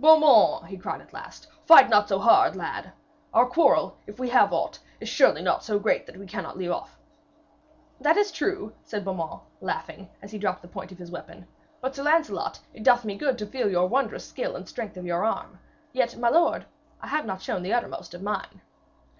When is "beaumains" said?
0.00-0.66, 9.04-9.42